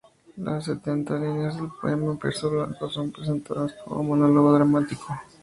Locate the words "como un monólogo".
3.85-4.51